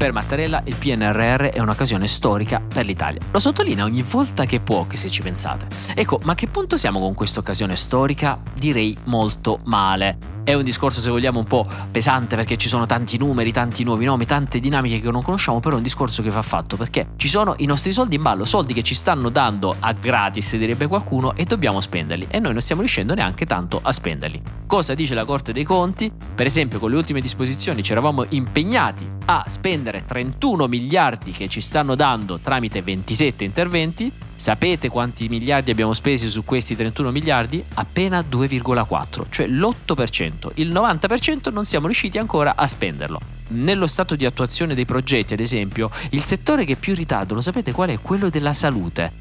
Per 0.00 0.14
Mattarella 0.14 0.62
il 0.64 0.76
PNRR 0.76 1.50
è 1.50 1.60
un'occasione 1.60 2.06
storica 2.06 2.58
per 2.66 2.86
l'Italia. 2.86 3.20
Lo 3.30 3.38
sottolinea 3.38 3.84
ogni 3.84 4.00
volta 4.00 4.46
che 4.46 4.58
può, 4.58 4.86
che 4.86 4.96
se 4.96 5.10
ci 5.10 5.20
pensate. 5.20 5.68
Ecco, 5.94 6.18
ma 6.22 6.32
a 6.32 6.34
che 6.34 6.46
punto 6.46 6.78
siamo 6.78 7.00
con 7.00 7.12
questa 7.12 7.40
occasione 7.40 7.76
storica? 7.76 8.40
Direi 8.54 8.96
molto 9.08 9.58
male. 9.64 10.38
È 10.42 10.54
un 10.54 10.64
discorso, 10.64 11.00
se 11.00 11.10
vogliamo, 11.10 11.38
un 11.38 11.44
po' 11.44 11.66
pesante 11.90 12.34
perché 12.34 12.56
ci 12.56 12.68
sono 12.68 12.86
tanti 12.86 13.18
numeri, 13.18 13.52
tanti 13.52 13.84
nuovi 13.84 14.06
nomi, 14.06 14.24
tante 14.24 14.58
dinamiche 14.58 15.00
che 15.00 15.10
non 15.10 15.22
conosciamo, 15.22 15.60
però 15.60 15.74
è 15.74 15.76
un 15.76 15.84
discorso 15.84 16.22
che 16.22 16.30
va 16.30 16.40
fatto 16.40 16.76
perché 16.76 17.10
ci 17.16 17.28
sono 17.28 17.54
i 17.58 17.66
nostri 17.66 17.92
soldi 17.92 18.16
in 18.16 18.22
ballo, 18.22 18.46
soldi 18.46 18.72
che 18.72 18.82
ci 18.82 18.94
stanno 18.94 19.28
dando 19.28 19.76
a 19.78 19.92
gratis, 19.92 20.56
direbbe 20.56 20.86
qualcuno, 20.86 21.36
e 21.36 21.44
dobbiamo 21.44 21.80
spenderli 21.80 22.28
e 22.30 22.40
noi 22.40 22.52
non 22.52 22.62
stiamo 22.62 22.80
riuscendo 22.80 23.14
neanche 23.14 23.44
tanto 23.44 23.80
a 23.82 23.92
spenderli. 23.92 24.42
Cosa 24.66 24.94
dice 24.94 25.14
la 25.14 25.24
Corte 25.26 25.52
dei 25.52 25.64
Conti? 25.64 26.10
Per 26.34 26.46
esempio, 26.46 26.78
con 26.78 26.90
le 26.90 26.96
ultime 26.96 27.20
disposizioni 27.20 27.82
ci 27.82 27.92
eravamo 27.92 28.24
impegnati 28.30 29.06
a 29.26 29.44
spendere 29.46 29.89
31 29.98 30.68
miliardi 30.68 31.32
che 31.32 31.48
ci 31.48 31.60
stanno 31.60 31.94
dando 31.94 32.38
tramite 32.38 32.82
27 32.82 33.44
interventi, 33.44 34.12
Sapete 34.40 34.88
quanti 34.88 35.28
miliardi 35.28 35.70
abbiamo 35.70 35.92
spesi 35.92 36.30
su 36.30 36.44
questi 36.44 36.74
31 36.74 37.10
miliardi? 37.10 37.62
Appena 37.74 38.20
2,4, 38.20 39.24
cioè 39.28 39.46
l'8%. 39.46 40.52
Il 40.54 40.72
90% 40.72 41.52
non 41.52 41.66
siamo 41.66 41.84
riusciti 41.84 42.16
ancora 42.16 42.56
a 42.56 42.66
spenderlo. 42.66 43.20
Nello 43.48 43.86
stato 43.86 44.16
di 44.16 44.24
attuazione 44.24 44.74
dei 44.74 44.86
progetti, 44.86 45.34
ad 45.34 45.40
esempio, 45.40 45.90
il 46.12 46.24
settore 46.24 46.64
che 46.64 46.76
più 46.76 46.94
ritardo, 46.94 47.34
lo 47.34 47.42
sapete 47.42 47.72
qual 47.72 47.90
è? 47.90 48.00
Quello 48.00 48.30
della 48.30 48.54
salute. 48.54 49.12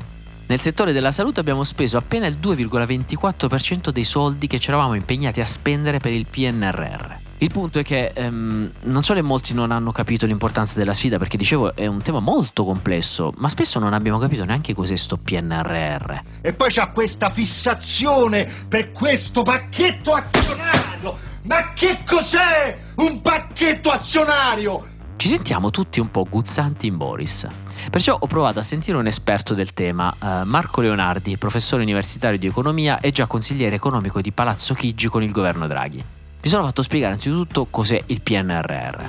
Nel 0.47 0.61
settore 0.61 0.93
della 0.93 1.11
salute 1.11 1.41
abbiamo 1.41 1.65
speso 1.65 1.97
appena 1.97 2.25
il 2.25 2.37
2,24% 2.41 3.89
dei 3.89 4.05
soldi 4.05 4.47
che 4.47 4.57
ci 4.57 4.69
eravamo 4.69 4.93
impegnati 4.93 5.41
a 5.41 5.45
spendere 5.45 5.99
per 5.99 6.13
il 6.13 6.27
PNRR. 6.27 7.18
Il 7.41 7.51
punto 7.51 7.79
è 7.79 7.83
che 7.83 8.11
ehm, 8.13 8.69
non 8.81 9.03
solo 9.03 9.23
molti 9.23 9.53
non 9.53 9.71
hanno 9.71 9.93
capito 9.93 10.25
l'importanza 10.25 10.77
della 10.77 10.93
sfida, 10.93 11.17
perché 11.17 11.37
dicevo 11.37 11.73
è 11.73 11.85
un 11.85 12.01
tema 12.01 12.19
molto 12.19 12.65
complesso, 12.65 13.31
ma 13.37 13.47
spesso 13.47 13.79
non 13.79 13.93
abbiamo 13.93 14.17
capito 14.19 14.43
neanche 14.43 14.73
cos'è 14.73 14.97
sto 14.97 15.15
PNRR. 15.15 16.17
E 16.41 16.51
poi 16.51 16.69
c'ha 16.69 16.89
questa 16.89 17.29
fissazione 17.29 18.45
per 18.67 18.91
questo 18.91 19.43
pacchetto 19.43 20.11
azionario! 20.11 21.17
Ma 21.43 21.71
che 21.71 21.99
cos'è 22.05 22.77
un 22.95 23.21
pacchetto 23.21 23.89
azionario? 23.89 24.97
Ci 25.15 25.29
sentiamo 25.29 25.69
tutti 25.69 26.01
un 26.01 26.11
po' 26.11 26.25
guzzanti 26.29 26.87
in 26.87 26.97
Boris. 26.97 27.47
Perciò 27.89 28.17
ho 28.19 28.27
provato 28.27 28.59
a 28.59 28.63
sentire 28.63 28.97
un 28.97 29.07
esperto 29.07 29.53
del 29.53 29.73
tema, 29.73 30.13
eh, 30.21 30.43
Marco 30.43 30.81
Leonardi, 30.81 31.37
professore 31.37 31.83
universitario 31.83 32.37
di 32.37 32.47
economia 32.47 32.99
e 32.99 33.11
già 33.11 33.27
consigliere 33.27 33.77
economico 33.77 34.19
di 34.19 34.33
Palazzo 34.33 34.73
Chigi 34.73 35.07
con 35.07 35.23
il 35.23 35.31
governo 35.31 35.65
Draghi. 35.65 36.17
Mi 36.41 36.49
sono 36.49 36.63
fatto 36.63 36.81
spiegare 36.81 37.13
innanzitutto 37.13 37.67
cos'è 37.69 38.01
il 38.07 38.21
PNRR. 38.21 39.05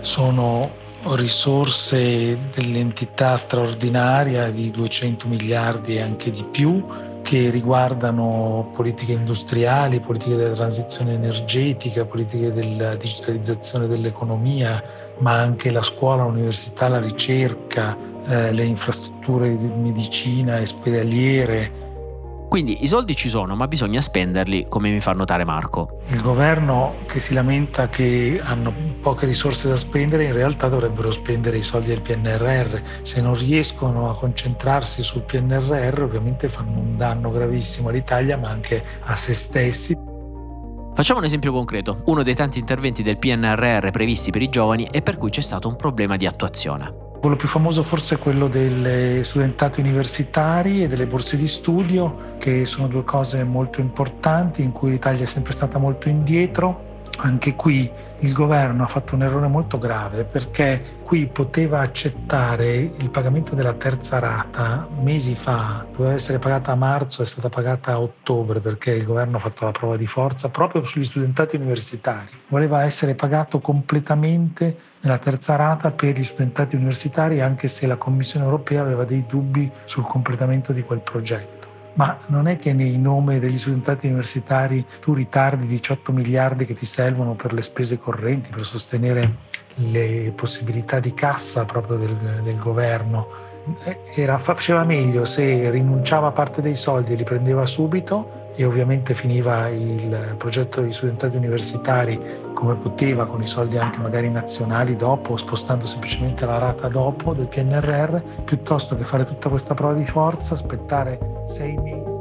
Sono 0.00 0.70
risorse 1.14 2.38
dell'entità 2.54 3.36
straordinaria 3.36 4.50
di 4.50 4.70
200 4.70 5.26
miliardi 5.28 5.96
e 5.96 6.02
anche 6.02 6.30
di 6.30 6.44
più 6.50 6.86
che 7.22 7.50
riguardano 7.50 8.70
politiche 8.74 9.12
industriali, 9.12 9.98
politiche 9.98 10.36
della 10.36 10.54
transizione 10.54 11.14
energetica, 11.14 12.04
politiche 12.04 12.52
della 12.52 12.94
digitalizzazione 12.96 13.86
dell'economia, 13.86 14.82
ma 15.18 15.32
anche 15.32 15.70
la 15.70 15.82
scuola, 15.82 16.24
l'università, 16.24 16.88
la 16.88 17.00
ricerca, 17.00 17.96
eh, 18.28 18.52
le 18.52 18.64
infrastrutture 18.64 19.56
di 19.56 19.66
medicina 19.66 20.60
ospedaliere, 20.60 21.83
quindi 22.54 22.84
i 22.84 22.86
soldi 22.86 23.16
ci 23.16 23.28
sono, 23.28 23.56
ma 23.56 23.66
bisogna 23.66 24.00
spenderli, 24.00 24.66
come 24.68 24.88
mi 24.88 25.00
fa 25.00 25.10
notare 25.10 25.44
Marco. 25.44 25.98
Il 26.10 26.22
governo 26.22 26.94
che 27.06 27.18
si 27.18 27.34
lamenta 27.34 27.88
che 27.88 28.40
hanno 28.44 28.72
poche 29.00 29.26
risorse 29.26 29.66
da 29.66 29.74
spendere, 29.74 30.26
in 30.26 30.32
realtà 30.32 30.68
dovrebbero 30.68 31.10
spendere 31.10 31.56
i 31.56 31.62
soldi 31.62 31.88
del 31.88 32.00
PNRR. 32.00 32.78
Se 33.02 33.20
non 33.20 33.36
riescono 33.36 34.08
a 34.08 34.16
concentrarsi 34.16 35.02
sul 35.02 35.22
PNRR, 35.22 36.00
ovviamente 36.00 36.48
fanno 36.48 36.78
un 36.78 36.96
danno 36.96 37.32
gravissimo 37.32 37.88
all'Italia, 37.88 38.36
ma 38.36 38.50
anche 38.50 38.80
a 39.00 39.16
se 39.16 39.34
stessi. 39.34 39.98
Facciamo 40.94 41.18
un 41.18 41.24
esempio 41.24 41.50
concreto. 41.50 42.02
Uno 42.04 42.22
dei 42.22 42.36
tanti 42.36 42.60
interventi 42.60 43.02
del 43.02 43.18
PNRR 43.18 43.90
previsti 43.90 44.30
per 44.30 44.42
i 44.42 44.48
giovani 44.48 44.86
e 44.92 45.02
per 45.02 45.16
cui 45.16 45.30
c'è 45.30 45.40
stato 45.40 45.66
un 45.66 45.74
problema 45.74 46.14
di 46.14 46.24
attuazione. 46.24 47.03
Quello 47.24 47.38
più 47.38 47.48
famoso 47.48 47.82
forse 47.82 48.16
è 48.16 48.18
quello 48.18 48.48
delle 48.48 49.24
studentati 49.24 49.80
universitari 49.80 50.82
e 50.82 50.88
delle 50.88 51.06
borse 51.06 51.38
di 51.38 51.48
studio, 51.48 52.18
che 52.36 52.66
sono 52.66 52.86
due 52.86 53.02
cose 53.02 53.44
molto 53.44 53.80
importanti 53.80 54.62
in 54.62 54.72
cui 54.72 54.90
l'Italia 54.90 55.22
è 55.24 55.26
sempre 55.26 55.54
stata 55.54 55.78
molto 55.78 56.10
indietro 56.10 56.93
anche 57.18 57.54
qui 57.54 57.90
il 58.20 58.32
governo 58.32 58.84
ha 58.84 58.86
fatto 58.86 59.14
un 59.14 59.22
errore 59.22 59.46
molto 59.46 59.78
grave 59.78 60.24
perché 60.24 60.82
qui 61.04 61.26
poteva 61.26 61.80
accettare 61.80 62.74
il 62.74 63.10
pagamento 63.10 63.54
della 63.54 63.74
terza 63.74 64.18
rata 64.18 64.86
mesi 65.00 65.34
fa, 65.34 65.86
doveva 65.94 66.14
essere 66.14 66.38
pagata 66.38 66.72
a 66.72 66.76
marzo, 66.76 67.22
è 67.22 67.26
stata 67.26 67.48
pagata 67.48 67.92
a 67.92 68.00
ottobre 68.00 68.60
perché 68.60 68.92
il 68.92 69.04
governo 69.04 69.36
ha 69.36 69.40
fatto 69.40 69.64
la 69.64 69.70
prova 69.70 69.96
di 69.96 70.06
forza 70.06 70.48
proprio 70.48 70.84
sugli 70.84 71.04
studentati 71.04 71.56
universitari. 71.56 72.30
Voleva 72.48 72.82
essere 72.84 73.14
pagato 73.14 73.60
completamente 73.60 74.76
nella 75.00 75.18
terza 75.18 75.56
rata 75.56 75.90
per 75.90 76.16
gli 76.18 76.24
studentati 76.24 76.76
universitari 76.76 77.40
anche 77.40 77.68
se 77.68 77.86
la 77.86 77.96
Commissione 77.96 78.44
europea 78.44 78.80
aveva 78.80 79.04
dei 79.04 79.24
dubbi 79.28 79.70
sul 79.84 80.04
completamento 80.04 80.72
di 80.72 80.82
quel 80.82 81.00
progetto 81.00 81.73
ma 81.94 82.18
non 82.26 82.48
è 82.48 82.58
che 82.58 82.72
nei 82.72 82.98
nomi 82.98 83.38
degli 83.38 83.58
studentati 83.58 84.06
universitari 84.06 84.84
tu 85.00 85.12
ritardi 85.12 85.66
18 85.66 86.12
miliardi 86.12 86.64
che 86.64 86.74
ti 86.74 86.86
servono 86.86 87.34
per 87.34 87.52
le 87.52 87.62
spese 87.62 87.98
correnti, 87.98 88.50
per 88.50 88.64
sostenere 88.64 89.36
le 89.76 90.32
possibilità 90.34 91.00
di 91.00 91.14
cassa 91.14 91.64
proprio 91.64 91.96
del, 91.96 92.16
del 92.42 92.58
governo. 92.58 93.52
Era, 94.14 94.38
faceva 94.38 94.84
meglio 94.84 95.24
se 95.24 95.70
rinunciava 95.70 96.28
a 96.28 96.32
parte 96.32 96.60
dei 96.60 96.74
soldi 96.74 97.12
e 97.12 97.16
li 97.16 97.24
prendeva 97.24 97.64
subito 97.64 98.43
e 98.54 98.64
ovviamente 98.64 99.14
finiva 99.14 99.68
il 99.68 100.34
progetto 100.36 100.80
degli 100.80 100.92
studentati 100.92 101.36
universitari 101.36 102.20
come 102.54 102.74
poteva 102.74 103.26
con 103.26 103.42
i 103.42 103.46
soldi 103.46 103.78
anche 103.78 103.98
magari 103.98 104.30
nazionali 104.30 104.96
dopo, 104.96 105.36
spostando 105.36 105.86
semplicemente 105.86 106.46
la 106.46 106.58
rata 106.58 106.88
dopo 106.88 107.34
del 107.34 107.46
PNRR, 107.46 108.18
piuttosto 108.44 108.96
che 108.96 109.04
fare 109.04 109.24
tutta 109.24 109.48
questa 109.48 109.74
prova 109.74 109.94
di 109.94 110.06
forza, 110.06 110.54
aspettare 110.54 111.18
sei 111.44 111.76
mesi. 111.76 112.14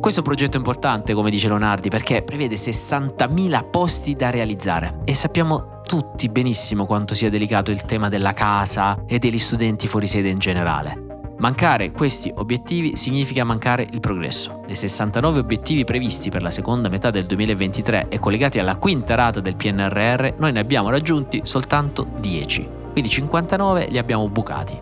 Questo 0.00 0.22
progetto 0.22 0.54
è 0.54 0.58
importante, 0.58 1.12
come 1.12 1.30
dice 1.30 1.48
Leonardi, 1.48 1.88
perché 1.88 2.22
prevede 2.22 2.54
60.000 2.54 3.68
posti 3.68 4.14
da 4.14 4.30
realizzare 4.30 5.00
e 5.04 5.14
sappiamo 5.14 5.80
tutti 5.86 6.28
benissimo 6.28 6.86
quanto 6.86 7.14
sia 7.14 7.30
delicato 7.30 7.70
il 7.70 7.82
tema 7.82 8.08
della 8.08 8.32
casa 8.32 9.04
e 9.06 9.18
degli 9.18 9.38
studenti 9.38 9.88
fuori 9.88 10.06
sede 10.06 10.28
in 10.28 10.38
generale. 10.38 11.07
Mancare 11.38 11.92
questi 11.92 12.32
obiettivi 12.34 12.96
significa 12.96 13.44
mancare 13.44 13.86
il 13.88 14.00
progresso. 14.00 14.62
Dei 14.66 14.74
69 14.74 15.38
obiettivi 15.38 15.84
previsti 15.84 16.30
per 16.30 16.42
la 16.42 16.50
seconda 16.50 16.88
metà 16.88 17.10
del 17.10 17.26
2023 17.26 18.06
e 18.08 18.18
collegati 18.18 18.58
alla 18.58 18.74
quinta 18.74 19.14
rata 19.14 19.38
del 19.38 19.54
PNRR, 19.54 20.34
noi 20.38 20.50
ne 20.50 20.58
abbiamo 20.58 20.90
raggiunti 20.90 21.42
soltanto 21.44 22.08
10, 22.18 22.68
quindi 22.90 23.08
59 23.08 23.86
li 23.88 23.98
abbiamo 23.98 24.28
bucati. 24.28 24.76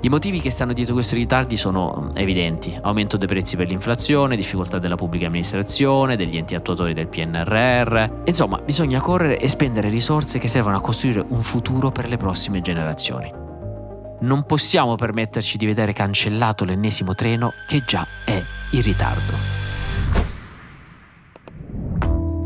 I 0.00 0.08
motivi 0.08 0.40
che 0.40 0.50
stanno 0.50 0.72
dietro 0.72 0.94
questi 0.94 1.14
ritardi 1.14 1.56
sono 1.56 2.10
evidenti. 2.14 2.76
Aumento 2.82 3.16
dei 3.16 3.28
prezzi 3.28 3.54
per 3.54 3.68
l'inflazione, 3.68 4.34
difficoltà 4.34 4.80
della 4.80 4.96
pubblica 4.96 5.28
amministrazione, 5.28 6.16
degli 6.16 6.36
enti 6.36 6.56
attuatori 6.56 6.94
del 6.94 7.06
PNRR. 7.06 8.22
Insomma, 8.24 8.58
bisogna 8.58 9.00
correre 9.00 9.38
e 9.38 9.46
spendere 9.46 9.88
risorse 9.88 10.40
che 10.40 10.48
servono 10.48 10.74
a 10.74 10.80
costruire 10.80 11.24
un 11.28 11.42
futuro 11.42 11.92
per 11.92 12.08
le 12.08 12.16
prossime 12.16 12.60
generazioni 12.60 13.41
non 14.22 14.44
possiamo 14.44 14.96
permetterci 14.96 15.56
di 15.56 15.66
vedere 15.66 15.92
cancellato 15.92 16.64
l'ennesimo 16.64 17.14
treno 17.14 17.52
che 17.66 17.82
già 17.86 18.06
è 18.24 18.40
in 18.70 18.82
ritardo. 18.82 19.60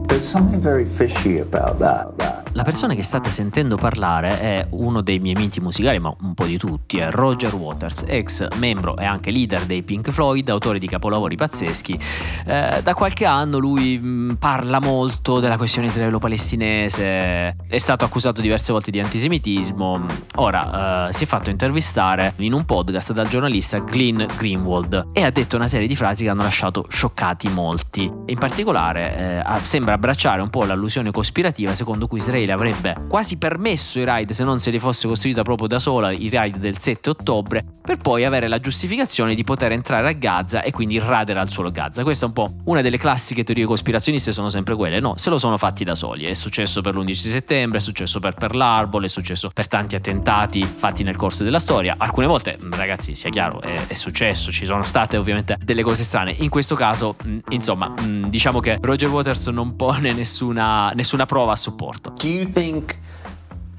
There's 0.07 0.25
something 0.25 0.61
very 0.61 0.85
fishy 0.85 1.39
about 1.39 1.79
that. 1.79 2.36
La 2.57 2.63
persona 2.63 2.95
che 2.95 3.03
state 3.03 3.29
sentendo 3.29 3.77
parlare 3.77 4.41
è 4.41 4.67
uno 4.71 5.03
dei 5.03 5.19
miei 5.19 5.35
miti 5.35 5.61
musicali, 5.61 5.99
ma 5.99 6.11
un 6.23 6.33
po' 6.33 6.47
di 6.47 6.57
tutti, 6.57 6.97
è 6.97 7.11
Roger 7.11 7.55
Waters, 7.55 8.05
ex 8.07 8.49
membro 8.57 8.97
e 8.97 9.05
anche 9.05 9.31
leader 9.31 9.67
dei 9.67 9.83
Pink 9.83 10.11
Floyd, 10.11 10.49
autore 10.49 10.79
di 10.79 10.87
capolavori 10.87 11.37
pazzeschi. 11.37 12.01
Eh, 12.47 12.81
da 12.83 12.95
qualche 12.95 13.27
anno 13.27 13.59
lui 13.59 14.01
mm, 14.03 14.31
parla 14.37 14.81
molto 14.81 15.39
della 15.39 15.59
questione 15.59 15.89
israelo-palestinese, 15.89 17.57
è 17.69 17.77
stato 17.77 18.07
accusato 18.07 18.41
diverse 18.41 18.73
volte 18.73 18.91
di 18.91 19.01
antisemitismo, 19.01 20.07
ora 20.37 21.09
eh, 21.09 21.13
si 21.13 21.25
è 21.25 21.27
fatto 21.27 21.51
intervistare 21.51 22.33
in 22.37 22.55
un 22.55 22.65
podcast 22.65 23.13
dal 23.13 23.29
giornalista 23.29 23.81
Glenn 23.81 24.23
Greenwald 24.35 25.09
e 25.13 25.25
ha 25.25 25.31
detto 25.31 25.57
una 25.57 25.69
serie 25.69 25.87
di 25.87 25.95
frasi 25.95 26.25
che 26.25 26.31
hanno 26.31 26.43
lasciato 26.43 26.87
scioccati 26.89 27.51
molti. 27.51 28.11
In 28.25 28.39
particolare 28.39 29.45
eh, 29.45 29.59
sembra 29.61 29.93
abbracciare 29.93 30.41
un 30.41 30.49
po' 30.49 30.65
l'allusione 30.65 31.11
cospirativa 31.11 31.75
secondo 31.75 32.07
cui 32.07 32.17
Israele 32.17 32.45
Israele 32.47 32.53
avrebbe 32.53 32.97
quasi 33.09 33.37
permesso 33.37 33.99
i 33.99 34.05
raid 34.05 34.31
se 34.31 34.45
non 34.45 34.59
se 34.59 34.71
li 34.71 34.79
fosse 34.79 35.09
costruita 35.09 35.43
proprio 35.43 35.69
da 35.69 35.79
sola, 35.79 36.13
i 36.13 36.29
raid 36.29 36.57
del 36.57 36.79
7 36.79 37.11
ottobre, 37.11 37.65
per 37.83 37.99
poi 37.99 38.25
avere 38.25 38.49
la 38.49 38.59
giustificazione 38.59 39.35
di 39.35 39.45
poter 39.45 39.73
entrare 39.73 40.09
a 40.09 40.13
Gaza 40.13 40.63
e 40.63 40.71
quindi 40.71 40.99
radere 40.99 41.41
al 41.41 41.51
suolo 41.51 41.71
Gaza. 41.71 42.03
Questa 42.03 42.25
è 42.25 42.29
un 42.29 42.35
po' 42.35 42.53
una 42.65 42.81
delle 42.81 42.99
classiche 42.99 43.45
teorie 43.45 43.65
cospirazioniste, 43.65 44.33
sono 44.33 44.49
sempre 44.49 44.75
quelle, 44.77 45.01
no, 45.01 45.17
se 45.17 45.31
lo 45.31 45.39
sono 45.39 45.59
fatti 45.59 45.85
da 45.85 45.95
soli. 45.95 46.25
È 46.25 46.35
successo 46.35 46.81
per 46.81 46.95
l'11 46.95 47.13
settembre, 47.13 47.79
è 47.79 47.81
successo 47.81 48.21
per 48.21 48.35
Pearl 48.35 48.61
Harbor, 48.61 49.03
è 49.03 49.09
successo 49.09 49.51
per 49.53 49.69
tanti 49.69 49.97
attentati 49.97 50.65
fatti 50.65 51.03
nel 51.03 51.17
corso 51.17 51.45
della 51.45 51.59
storia. 51.59 51.97
Alcune 51.99 52.27
volte, 52.27 52.59
ragazzi, 52.71 53.15
sia 53.15 53.31
chiaro, 53.31 53.61
è, 53.61 53.87
è 53.89 53.95
successo, 53.95 54.53
ci 54.53 54.65
sono 54.65 54.83
state 54.83 55.17
ovviamente 55.17 55.59
delle 55.63 55.83
cose 55.83 56.03
strane. 56.03 56.35
In 56.39 56.49
questo 56.49 56.75
caso, 56.75 57.17
insomma, 57.51 57.95
diciamo 58.27 58.61
che 58.61 58.79
Roger 58.81 59.09
Waters 59.09 59.49
non 59.49 59.77
pone 59.77 60.13
nessuna, 60.13 60.91
nessuna 60.95 61.27
prova 61.27 61.53
a 61.53 61.57
supporto. 61.57 62.15
Do 62.17 62.36
you 62.37 62.51
think 62.51 62.97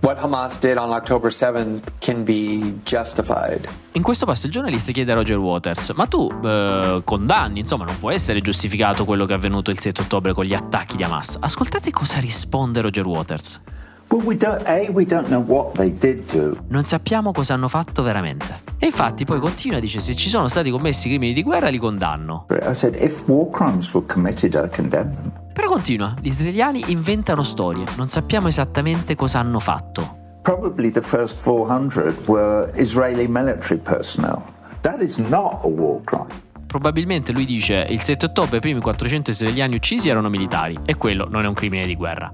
what 0.01 0.17
Hamas 0.17 0.59
did 0.59 0.77
on 0.77 0.91
October 0.91 1.29
7th 1.29 1.81
can 1.99 2.23
be 2.23 2.79
justified? 2.83 3.67
In 3.93 4.01
questo 4.01 4.25
passo 4.25 4.45
il 4.45 4.51
giornalista 4.51 4.91
chiede 4.91 5.11
a 5.11 5.15
Roger 5.15 5.37
Waters: 5.37 5.91
Ma 5.91 6.05
tu 6.07 6.31
eh, 6.43 7.01
condanni, 7.03 7.59
insomma, 7.59 7.85
non 7.85 7.97
può 7.99 8.11
essere 8.11 8.41
giustificato 8.41 9.05
quello 9.05 9.25
che 9.25 9.33
è 9.33 9.35
avvenuto 9.35 9.71
il 9.71 9.79
7 9.79 10.01
ottobre 10.01 10.33
con 10.33 10.45
gli 10.45 10.53
attacchi 10.53 10.95
di 10.95 11.03
Hamas. 11.03 11.37
Ascoltate 11.39 11.91
cosa 11.91 12.19
risponde 12.19 12.81
Roger 12.81 13.05
Waters. 13.05 13.61
Well, 14.09 14.23
we 14.23 14.37
don't, 14.37 14.65
A, 14.65 14.89
we 14.89 15.05
don't 15.05 15.27
know 15.27 15.41
what 15.41 15.73
they 15.73 15.93
did 15.93 16.31
do. 16.31 16.57
Non 16.69 16.85
sappiamo 16.85 17.33
cosa 17.33 17.55
hanno 17.55 17.67
fatto 17.67 18.03
veramente. 18.03 18.61
E 18.79 18.85
infatti 18.85 19.25
poi 19.25 19.39
continua, 19.39 19.79
dice, 19.79 19.99
se 19.99 20.15
ci 20.15 20.29
sono 20.29 20.47
stati 20.47 20.69
commessi 20.69 21.09
crimini 21.09 21.33
di 21.33 21.43
guerra 21.43 21.67
li 21.67 21.77
condanno. 21.77 22.45
I 22.49 22.73
said, 22.73 22.95
if 22.95 23.23
war 23.27 23.49
crimes 23.49 23.93
were 23.93 24.05
committed, 24.05 24.53
I 24.53 24.73
condemn 24.73 25.11
them. 25.11 25.31
Però 25.67 25.79
continua, 25.79 26.15
gli 26.21 26.27
israeliani 26.27 26.81
inventano 26.91 27.43
storie, 27.43 27.83
non 27.97 28.07
sappiamo 28.07 28.47
esattamente 28.47 29.15
cosa 29.15 29.39
hanno 29.39 29.59
fatto. 29.59 30.39
Probably 30.41 30.91
the 30.91 31.01
first 31.01 31.35
400 31.41 32.15
were 32.25 32.71
Israeli 32.75 33.27
military 33.27 33.77
personnel. 33.77 34.41
That 34.79 35.01
is 35.01 35.17
not 35.17 35.65
a 35.65 35.67
war 35.67 36.01
crime. 36.05 36.27
Probabilmente 36.67 37.33
lui 37.33 37.43
dice 37.43 37.85
il 37.89 37.99
7 37.99 38.27
ottobre 38.27 38.57
i 38.57 38.59
primi 38.61 38.79
400 38.79 39.31
israeliani 39.31 39.75
uccisi 39.75 40.07
erano 40.07 40.29
militari 40.29 40.77
e 40.85 40.95
quello 40.95 41.27
non 41.29 41.43
è 41.43 41.47
un 41.47 41.53
crimine 41.53 41.85
di 41.85 41.95
guerra 41.95 42.31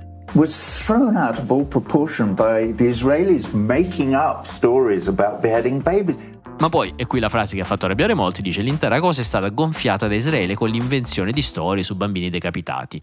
Israelis 2.87 3.47
Ma 6.63 6.69
poi, 6.69 6.93
e 6.95 7.07
qui 7.07 7.19
la 7.19 7.27
frase 7.27 7.55
che 7.57 7.61
ha 7.61 7.65
fatto 7.65 7.87
arrabbiare 7.87 8.13
molti, 8.13 8.41
dice 8.41 8.61
l'intera 8.61 9.01
cosa 9.01 9.19
è 9.19 9.23
stata 9.25 9.49
gonfiata 9.49 10.07
da 10.07 10.15
Israele 10.15 10.55
con 10.55 10.69
l'invenzione 10.69 11.33
di 11.33 11.41
storie 11.41 11.83
su 11.83 11.93
bambini 11.97 12.29
decapitati. 12.29 13.01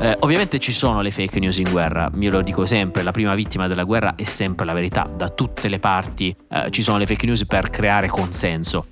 Eh, 0.00 0.16
ovviamente 0.18 0.58
ci 0.58 0.72
sono 0.72 1.00
le 1.00 1.12
fake 1.12 1.38
news 1.38 1.58
in 1.58 1.70
guerra, 1.70 2.10
io 2.18 2.30
lo 2.32 2.42
dico 2.42 2.66
sempre, 2.66 3.04
la 3.04 3.12
prima 3.12 3.36
vittima 3.36 3.68
della 3.68 3.84
guerra 3.84 4.16
è 4.16 4.24
sempre 4.24 4.66
la 4.66 4.72
verità, 4.72 5.08
da 5.08 5.28
tutte 5.28 5.68
le 5.68 5.78
parti 5.78 6.34
eh, 6.50 6.66
ci 6.70 6.82
sono 6.82 6.98
le 6.98 7.06
fake 7.06 7.26
news 7.26 7.46
per 7.46 7.70
creare 7.70 8.08
consenso. 8.08 8.84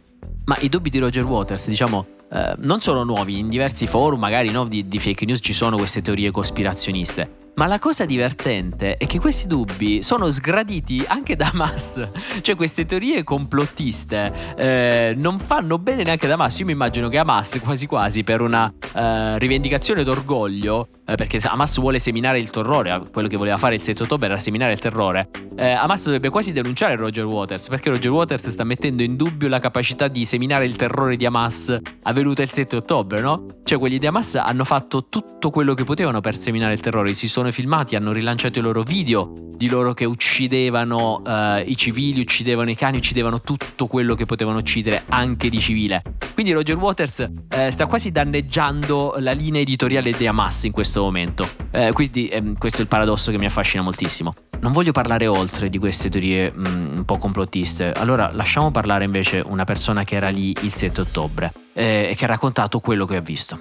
Ma 0.44 0.56
i 0.60 0.68
dubbi 0.68 0.88
di 0.88 1.00
Roger 1.00 1.24
Waters, 1.24 1.66
diciamo, 1.66 2.06
eh, 2.30 2.54
non 2.58 2.80
sono 2.80 3.02
nuovi, 3.02 3.40
in 3.40 3.48
diversi 3.48 3.88
forum 3.88 4.20
magari 4.20 4.48
no, 4.50 4.64
di, 4.66 4.86
di 4.86 5.00
fake 5.00 5.24
news 5.24 5.40
ci 5.42 5.52
sono 5.52 5.76
queste 5.76 6.02
teorie 6.02 6.30
cospirazioniste. 6.30 7.45
Ma 7.58 7.66
la 7.66 7.78
cosa 7.78 8.04
divertente 8.04 8.98
è 8.98 9.06
che 9.06 9.18
questi 9.18 9.46
dubbi 9.46 10.02
sono 10.02 10.28
sgraditi 10.28 11.02
anche 11.08 11.36
da 11.36 11.48
Hamas. 11.50 12.06
Cioè 12.42 12.54
queste 12.54 12.84
teorie 12.84 13.24
complottiste 13.24 14.30
eh, 14.58 15.14
non 15.16 15.38
fanno 15.38 15.78
bene 15.78 16.02
neanche 16.02 16.26
da 16.26 16.34
Hamas. 16.34 16.58
Io 16.58 16.66
mi 16.66 16.72
immagino 16.72 17.08
che 17.08 17.16
Hamas 17.16 17.58
quasi 17.62 17.86
quasi 17.86 18.24
per 18.24 18.42
una 18.42 18.70
eh, 18.94 19.38
rivendicazione 19.38 20.04
d'orgoglio, 20.04 20.88
eh, 21.06 21.14
perché 21.14 21.40
Hamas 21.44 21.78
vuole 21.78 21.98
seminare 21.98 22.38
il 22.38 22.50
terrore, 22.50 23.02
quello 23.10 23.28
che 23.28 23.36
voleva 23.38 23.56
fare 23.56 23.76
il 23.76 23.80
7 23.80 24.02
ottobre 24.02 24.26
era 24.26 24.38
seminare 24.38 24.72
il 24.72 24.78
terrore, 24.78 25.30
eh, 25.56 25.70
Hamas 25.70 26.04
dovrebbe 26.04 26.28
quasi 26.28 26.52
denunciare 26.52 26.96
Roger 26.96 27.24
Waters, 27.24 27.68
perché 27.68 27.88
Roger 27.90 28.10
Waters 28.10 28.48
sta 28.48 28.64
mettendo 28.64 29.02
in 29.02 29.16
dubbio 29.16 29.48
la 29.48 29.60
capacità 29.60 30.08
di 30.08 30.26
seminare 30.26 30.66
il 30.66 30.76
terrore 30.76 31.16
di 31.16 31.24
Hamas 31.24 31.78
avvenuta 32.02 32.42
il 32.42 32.50
7 32.50 32.76
ottobre, 32.76 33.20
no? 33.20 33.46
Cioè 33.64 33.78
quelli 33.78 33.98
di 33.98 34.06
Hamas 34.06 34.34
hanno 34.34 34.64
fatto 34.64 35.06
tutto 35.08 35.50
quello 35.50 35.74
che 35.74 35.84
potevano 35.84 36.20
per 36.20 36.36
seminare 36.36 36.74
il 36.74 36.80
terrore, 36.80 37.14
si 37.14 37.28
sono 37.28 37.45
filmati, 37.52 37.96
hanno 37.96 38.12
rilanciato 38.12 38.58
i 38.58 38.62
loro 38.62 38.82
video 38.82 39.46
di 39.56 39.68
loro 39.68 39.94
che 39.94 40.04
uccidevano 40.04 41.22
uh, 41.24 41.62
i 41.64 41.76
civili, 41.76 42.20
uccidevano 42.20 42.70
i 42.70 42.74
cani, 42.74 42.98
uccidevano 42.98 43.40
tutto 43.40 43.86
quello 43.86 44.14
che 44.14 44.26
potevano 44.26 44.58
uccidere 44.58 45.04
anche 45.08 45.48
di 45.48 45.58
civile. 45.58 46.02
Quindi 46.34 46.52
Roger 46.52 46.76
Waters 46.76 47.26
uh, 47.28 47.70
sta 47.70 47.86
quasi 47.86 48.12
danneggiando 48.12 49.16
la 49.18 49.32
linea 49.32 49.62
editoriale 49.62 50.12
di 50.12 50.26
Hamas 50.26 50.64
in 50.64 50.72
questo 50.72 51.02
momento. 51.02 51.48
Uh, 51.72 51.92
quindi 51.92 52.30
um, 52.32 52.56
questo 52.58 52.78
è 52.78 52.82
il 52.82 52.88
paradosso 52.88 53.30
che 53.30 53.38
mi 53.38 53.46
affascina 53.46 53.82
moltissimo. 53.82 54.32
non 54.60 54.72
voglio 54.72 54.92
parlare 54.92 55.26
oltre 55.26 55.70
di 55.70 55.78
queste 55.78 56.10
teorie 56.10 56.52
mm, 56.52 56.98
un 56.98 57.04
po' 57.06 57.16
complottiste, 57.16 57.92
allora 57.92 58.30
lasciamo 58.32 58.70
parlare 58.70 59.04
invece 59.04 59.42
una 59.44 59.64
persona 59.64 60.04
che 60.04 60.16
era 60.16 60.28
lì 60.28 60.54
il 60.60 60.72
7 60.72 61.00
ottobre 61.00 61.52
eh, 61.72 62.08
e 62.10 62.14
che 62.14 62.24
ha 62.24 62.28
raccontato 62.28 62.80
quello 62.80 63.06
che 63.06 63.16
ha 63.16 63.20
visto. 63.20 63.58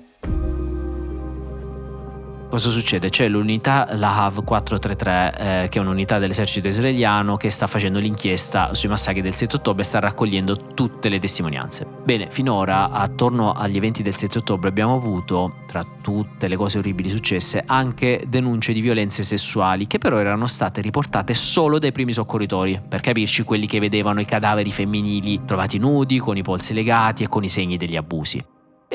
Cosa 2.48 2.70
succede? 2.70 3.10
C'è 3.10 3.28
l'unità 3.28 3.88
Lahav 3.96 4.44
433, 4.44 5.64
eh, 5.64 5.70
che 5.70 5.80
è 5.80 5.82
un'unità 5.82 6.20
dell'esercito 6.20 6.68
israeliano 6.68 7.38
che 7.38 7.50
sta 7.50 7.68
facendo 7.68 8.00
l'inchiesta 8.00 8.74
sui 8.74 8.88
massacri 8.88 9.22
del 9.22 9.34
7 9.34 9.58
ottobre 9.58 9.82
e 9.82 9.86
sta 9.86 10.00
raccogliendo 10.00 10.74
tutte 10.74 11.10
le 11.10 11.20
testimonianze. 11.20 11.86
Bene, 12.04 12.30
finora, 12.30 12.92
attorno 12.92 13.52
agli 13.52 13.76
eventi 13.76 14.04
del 14.04 14.16
7 14.16 14.38
ottobre, 14.38 14.70
abbiamo 14.70 14.96
avuto, 14.96 15.64
tra 15.66 15.84
tutte 16.02 16.48
le 16.48 16.56
cose 16.56 16.78
orribili 16.78 17.10
successe, 17.10 17.64
anche 17.66 18.24
denunce 18.28 18.74
di 18.74 18.80
violenze 18.80 19.24
sessuali, 19.24 19.88
che 19.88 19.98
però 19.98 20.18
erano 20.18 20.48
state 20.48 20.82
riportate 20.82 21.34
solo 21.34 21.78
dai 21.80 21.92
primi 21.92 22.14
soccorritori, 22.14 22.80
per 22.88 23.02
capirci 23.02 23.44
quelli 23.44 23.66
che 23.66 23.80
vedevano 23.80 24.22
i 24.22 24.26
cadaveri 24.26 24.72
femminili 24.72 25.42
trovati 25.46 25.78
nudi, 25.78 26.20
con 26.20 26.38
i 26.38 26.44
polsi 26.44 26.74
legati 26.74 27.24
e 27.24 27.28
con 27.28 27.44
i 27.44 27.50
segni 27.50 27.76
degli 27.76 27.98
abusi. 27.98 28.42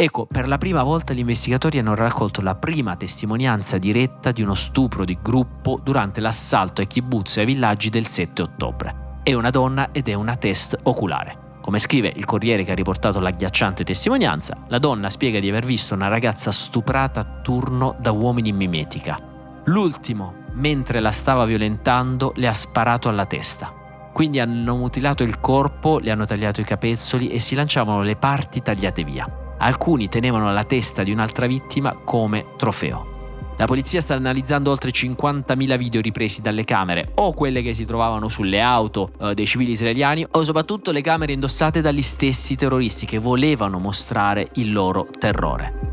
Ecco, 0.02 0.24
per 0.24 0.48
la 0.48 0.56
prima 0.56 0.82
volta 0.82 1.12
gli 1.12 1.18
investigatori 1.18 1.78
hanno 1.78 1.94
raccolto 1.94 2.40
la 2.40 2.54
prima 2.54 2.96
testimonianza 2.96 3.76
diretta 3.76 4.32
di 4.32 4.40
uno 4.40 4.54
stupro 4.54 5.04
di 5.04 5.18
gruppo 5.20 5.78
durante 5.82 6.22
l'assalto 6.22 6.80
ai 6.80 6.86
kibbutz 6.86 7.36
e 7.36 7.40
ai 7.40 7.46
villaggi 7.46 7.90
del 7.90 8.06
7 8.06 8.40
ottobre. 8.40 8.94
È 9.22 9.34
una 9.34 9.50
donna 9.50 9.90
ed 9.92 10.08
è 10.08 10.14
una 10.14 10.36
test 10.36 10.74
oculare. 10.84 11.58
Come 11.60 11.78
scrive 11.78 12.10
il 12.16 12.24
Corriere 12.24 12.64
che 12.64 12.72
ha 12.72 12.74
riportato 12.74 13.20
l'agghiacciante 13.20 13.84
testimonianza, 13.84 14.64
la 14.68 14.78
donna 14.78 15.10
spiega 15.10 15.38
di 15.38 15.50
aver 15.50 15.66
visto 15.66 15.92
una 15.92 16.08
ragazza 16.08 16.50
stuprata 16.50 17.20
a 17.20 17.40
turno 17.42 17.94
da 18.00 18.10
uomini 18.10 18.48
in 18.48 18.56
mimetica. 18.56 19.20
L'ultimo, 19.64 20.32
mentre 20.52 21.00
la 21.00 21.12
stava 21.12 21.44
violentando, 21.44 22.32
le 22.36 22.48
ha 22.48 22.54
sparato 22.54 23.10
alla 23.10 23.26
testa. 23.26 23.70
Quindi 24.14 24.40
hanno 24.40 24.76
mutilato 24.76 25.24
il 25.24 25.40
corpo, 25.40 25.98
le 25.98 26.10
hanno 26.10 26.24
tagliato 26.24 26.62
i 26.62 26.64
capezzoli 26.64 27.28
e 27.28 27.38
si 27.38 27.54
lanciavano 27.54 28.00
le 28.00 28.16
parti 28.16 28.62
tagliate 28.62 29.04
via. 29.04 29.48
Alcuni 29.62 30.08
tenevano 30.08 30.50
la 30.52 30.64
testa 30.64 31.02
di 31.02 31.12
un'altra 31.12 31.46
vittima 31.46 31.94
come 31.94 32.46
trofeo. 32.56 33.18
La 33.58 33.66
polizia 33.66 34.00
sta 34.00 34.14
analizzando 34.14 34.70
oltre 34.70 34.90
50.000 34.90 35.76
video 35.76 36.00
ripresi 36.00 36.40
dalle 36.40 36.64
camere, 36.64 37.12
o 37.16 37.34
quelle 37.34 37.60
che 37.60 37.74
si 37.74 37.84
trovavano 37.84 38.30
sulle 38.30 38.62
auto 38.62 39.12
eh, 39.20 39.34
dei 39.34 39.44
civili 39.44 39.72
israeliani, 39.72 40.26
o 40.30 40.42
soprattutto 40.42 40.92
le 40.92 41.02
camere 41.02 41.34
indossate 41.34 41.82
dagli 41.82 42.00
stessi 42.00 42.56
terroristi 42.56 43.04
che 43.04 43.18
volevano 43.18 43.78
mostrare 43.78 44.48
il 44.54 44.72
loro 44.72 45.06
terrore. 45.18 45.88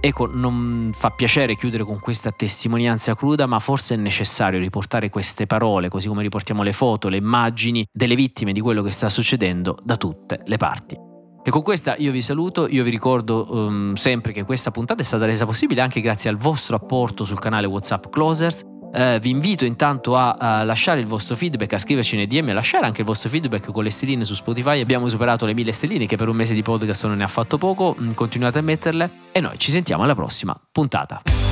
Ecco, 0.00 0.26
non 0.32 0.92
fa 0.94 1.10
piacere 1.10 1.56
chiudere 1.56 1.82
con 1.82 1.98
questa 1.98 2.30
testimonianza 2.30 3.16
cruda, 3.16 3.46
ma 3.46 3.58
forse 3.58 3.94
è 3.94 3.96
necessario 3.96 4.60
riportare 4.60 5.10
queste 5.10 5.46
parole, 5.46 5.88
così 5.88 6.06
come 6.06 6.22
riportiamo 6.22 6.62
le 6.62 6.72
foto, 6.72 7.08
le 7.08 7.16
immagini 7.16 7.84
delle 7.90 8.14
vittime 8.14 8.52
di 8.52 8.60
quello 8.60 8.82
che 8.82 8.92
sta 8.92 9.08
succedendo 9.08 9.76
da 9.82 9.96
tutte 9.96 10.40
le 10.44 10.56
parti. 10.58 11.10
E 11.44 11.50
con 11.50 11.62
questa 11.62 11.96
io 11.98 12.12
vi 12.12 12.22
saluto, 12.22 12.68
io 12.68 12.84
vi 12.84 12.90
ricordo 12.90 13.46
um, 13.50 13.94
sempre 13.94 14.32
che 14.32 14.44
questa 14.44 14.70
puntata 14.70 15.02
è 15.02 15.04
stata 15.04 15.26
resa 15.26 15.44
possibile 15.44 15.80
anche 15.80 16.00
grazie 16.00 16.30
al 16.30 16.36
vostro 16.36 16.76
apporto 16.76 17.24
sul 17.24 17.40
canale 17.40 17.66
WhatsApp 17.66 18.06
Closers. 18.10 18.62
Uh, 18.64 19.18
vi 19.18 19.30
invito 19.30 19.64
intanto 19.64 20.16
a, 20.16 20.32
a, 20.32 20.64
lasciare 20.64 21.00
il 21.00 21.06
vostro 21.06 21.34
feedback, 21.34 21.72
a 21.72 21.78
scriverci 21.78 22.14
nei 22.14 22.26
DM, 22.28 22.50
a 22.50 22.52
lasciare 22.52 22.84
anche 22.84 23.00
il 23.00 23.06
vostro 23.06 23.28
feedback 23.28 23.72
con 23.72 23.82
le 23.82 23.90
stelline 23.90 24.24
su 24.24 24.34
Spotify. 24.34 24.80
Abbiamo 24.80 25.08
superato 25.08 25.44
le 25.44 25.54
mille 25.54 25.72
stelline 25.72 26.06
che 26.06 26.16
per 26.16 26.28
un 26.28 26.36
mese 26.36 26.54
di 26.54 26.62
podcast 26.62 27.06
non 27.06 27.16
ne 27.16 27.24
ha 27.24 27.28
fatto 27.28 27.58
poco, 27.58 27.96
mm, 27.98 28.10
continuate 28.12 28.58
a 28.58 28.62
metterle 28.62 29.10
e 29.32 29.40
noi 29.40 29.58
ci 29.58 29.72
sentiamo 29.72 30.04
alla 30.04 30.14
prossima 30.14 30.56
puntata. 30.70 31.51